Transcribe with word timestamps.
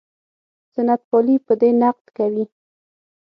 سنت 0.73 1.01
پالي 1.09 1.35
په 1.45 1.53
دې 1.61 1.69
نقد 1.81 2.05
کوي. 2.17 2.45